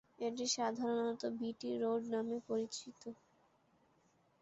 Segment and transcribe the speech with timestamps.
[0.19, 3.01] এটি সাধারণত BT road নামে পরিচিত।